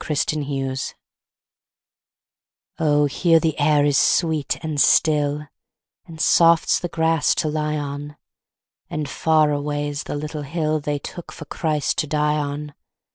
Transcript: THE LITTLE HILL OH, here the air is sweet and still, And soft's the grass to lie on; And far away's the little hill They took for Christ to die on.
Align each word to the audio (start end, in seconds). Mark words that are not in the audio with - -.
THE 0.07 0.13
LITTLE 0.15 0.41
HILL 0.45 0.77
OH, 2.79 3.05
here 3.05 3.39
the 3.39 3.59
air 3.59 3.85
is 3.85 3.99
sweet 3.99 4.57
and 4.63 4.81
still, 4.81 5.45
And 6.07 6.19
soft's 6.19 6.79
the 6.79 6.87
grass 6.89 7.35
to 7.35 7.47
lie 7.47 7.77
on; 7.77 8.17
And 8.89 9.07
far 9.07 9.51
away's 9.51 10.05
the 10.05 10.15
little 10.15 10.41
hill 10.41 10.79
They 10.79 10.97
took 10.97 11.31
for 11.31 11.45
Christ 11.45 11.99
to 11.99 12.07
die 12.07 12.37
on. 12.39 12.73